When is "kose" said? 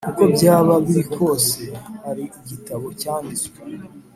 1.15-1.59